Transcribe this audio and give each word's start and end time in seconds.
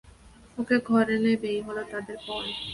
ওকে 0.57 0.77
ঘরে 0.87 1.15
নেবে 1.25 1.47
এই 1.53 1.61
হল 1.67 1.77
তাদের 1.91 2.17
পণ। 2.25 2.43